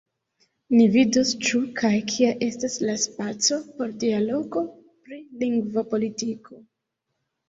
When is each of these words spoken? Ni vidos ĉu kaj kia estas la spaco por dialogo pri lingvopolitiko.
Ni 0.75 0.85
vidos 0.93 1.33
ĉu 1.47 1.59
kaj 1.81 1.91
kia 2.11 2.29
estas 2.47 2.77
la 2.89 2.95
spaco 3.01 3.57
por 3.81 3.91
dialogo 4.05 4.63
pri 4.79 5.19
lingvopolitiko. 5.45 6.59